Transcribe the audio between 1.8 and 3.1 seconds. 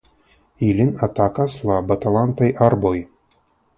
Batalantaj Arboj.